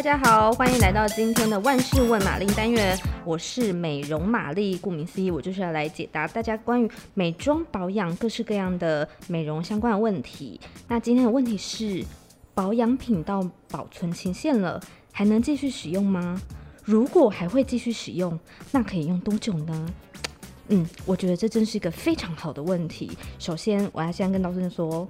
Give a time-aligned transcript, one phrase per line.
[0.00, 2.98] 大家好，欢迎来到今天的万事问玛丽单元。
[3.22, 10.58] 我是美容玛丽，顾名思义，我就是要来解答大家关于美妆保养各式各样的美容相关的问题。
[10.88, 12.02] 那今天的问题是，
[12.54, 14.80] 保养品到保存期限了，
[15.12, 16.40] 还能继续使用吗？
[16.82, 18.40] 如果还会继续使用，
[18.72, 19.86] 那可以用多久呢？
[20.68, 23.10] 嗯，我觉得这真是一个非常好的问题。
[23.38, 25.06] 首先，我要先跟道声说。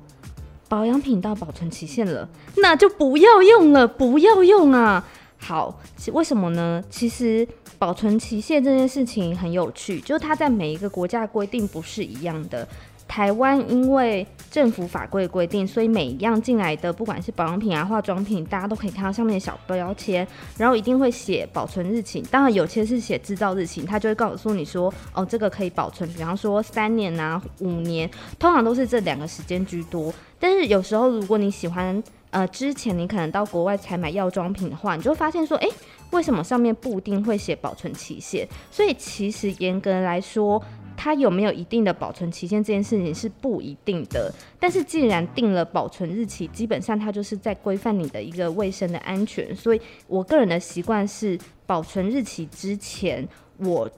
[0.71, 5.05] 保养品到保存期限了，那就不要用了，不要用啊！
[5.37, 5.81] 好，
[6.13, 6.81] 为什么呢？
[6.89, 7.47] 其实
[7.77, 12.69] 保存期限这件事情很有趣，就是它在每一个国家规定不是一样的。
[13.11, 20.25] 台湾因为政府法规规定，所以每一样进来的，不管是保养品啊、化妆品，大家都可以看到上面的小标签，
[20.57, 22.23] 然后一定会写保存日期。
[22.31, 30.15] 当然，有些是写制造日期，他就会告诉你说，哦，这个可以保存，比方说三年啊、五年，通常都是这两个时间居多。
[30.39, 35.69] 但是有时候，如果你喜欢，呃，之前你可能到国外采买药妆品的话，你就会发现说，诶，
[36.13, 38.49] 为什么上面不一定会写保存期限？
[38.71, 40.63] 所以其实严格来说，
[41.03, 49.57] 它有没有一定的保存期限这件事情是不一定的，但是既然定了保存日期，基本上它就是在规范你的一个卫生的安全。
[49.57, 53.27] 所以我个人的习惯是，保存日期之前，
[53.57, 53.91] 我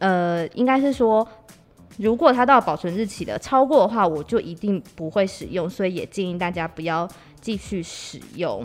[0.00, 1.26] 呃应该是说，
[1.96, 5.66] 如果它到保存日期的超过的话，我就一定不会使用。
[5.70, 7.08] 所以也建议大家不要
[7.40, 8.62] 继续使用。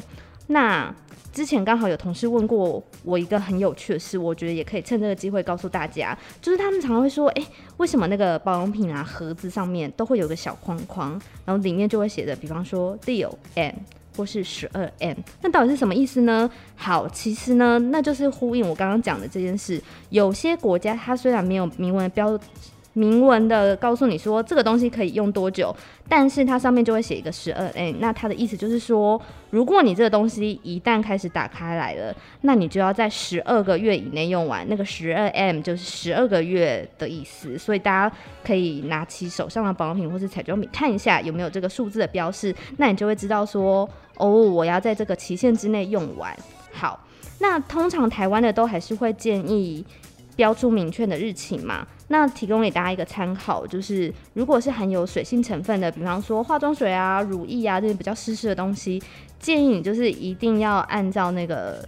[0.47, 0.93] 那
[1.33, 7.45] 之前刚好有同事问过我一个很有趣的事，我觉得也可以趁这个机会告诉大家，就是他们常常会说，诶、
[7.77, 13.73] 为什么那个保养品啊盒子上面都会有个小框框，然后里面就会写着，比方说六 M
[14.15, 16.49] 或是十二 M，那到底是什么意思呢？
[16.75, 22.39] 好，其实呢，那就是呼应我刚刚讲的这件事，有些国家它虽然没有明文标。
[22.95, 25.75] 明文的告诉你说这个东西可以用多久，
[26.07, 34.65] 但是它上面就会写一个十二 M，那它的意思就是说，如果你这个东西一旦开始打开来了，那你就要在十二个月以内用完。
[34.69, 38.15] 那个十二 M 就是十二个月的意思，所以大家
[38.45, 46.33] 可以拿起手上的保养品或是彩妆品看一下有没有这个数字的标示，那你就会知道说，哦，我要在这个期限之内用完。
[46.71, 46.97] 好，
[47.39, 49.85] 那通常台湾的都还是会建议。
[50.37, 59.01] 标出明确的日期嘛，那提供给大家一个参考，就是如果是含有水性成分的，比方说化妆水啊、乳液啊这些比较湿湿的东西，
[59.39, 61.87] 建议你就是一定要按照那个。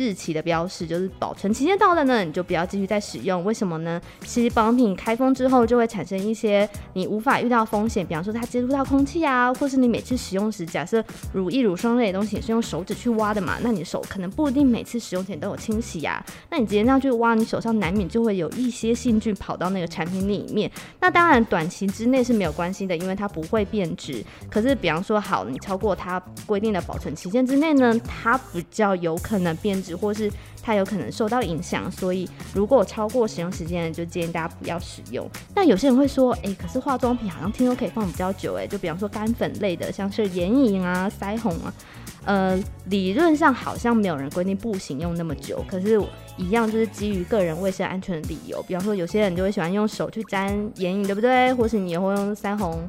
[0.00, 3.44] 日期的标示就是保存期限到了呢，你就不要继续再使用。
[3.44, 4.00] 为什么呢？
[4.22, 20.70] 其实保养品开封之后就会产生一些你无法遇到风险，比方说它接触到空气啊，或是你每次使用时，假设乳液、乳霜类的东西也是用手指去挖的嘛，那你手可能不一定每次使用前都有清洗呀、那你直接这样去挖，你手上难免就会有一些细菌跑到那个产品里面。
[21.00, 24.24] 那当然短期之内是没有关系的，因为它不会变质。
[24.50, 29.89] 可是比方说好，你超过它规定的保存期限之内呢，它比较有可能变质。
[29.94, 30.30] 或是
[30.62, 35.28] 它有可能受到影响，所以如果超过使用时间，就建议大家不要使用。
[35.54, 41.74] 那有些人会说，哎、可是化妆品好像听说可以放比较久，哎，就比方说干粉类的，像是眼影啊、腮红啊，
[42.24, 46.00] 呃，理论上好像没有人规定不行用那么久，可是
[46.36, 48.62] 一样就是基于个人卫生安全的理由。
[48.62, 51.52] 比方说，有些人就会喜欢用手去沾眼影，对不对？
[51.54, 52.88] 或是你也会用腮红，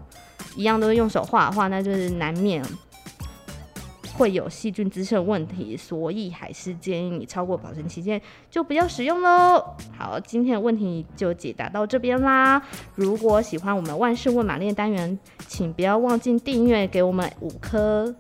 [0.56, 2.64] 一样都是用手画的话，那就是难免。
[4.22, 8.22] 会有细菌滋生问题，所以还是建议你超过保存期间
[8.52, 9.66] 就不要使用喽。
[9.98, 12.62] 好，今天的问题就解答到这边啦。
[12.94, 15.18] 如果喜欢我们万事问玛丽单元，
[15.48, 18.14] 请不要忘记订阅，给我们五颗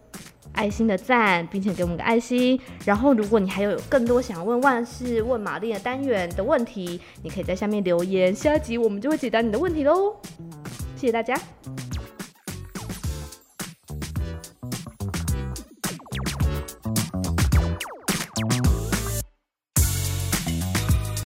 [0.54, 2.60] 爱心的赞，并且给我们个爱心。
[2.84, 10.16] 然后，如果你还有更多想问万事问玛丽的单元的问题，你可以在下面留言，下一集我们就会解答你的问题喽。
[10.96, 11.40] 谢谢大家。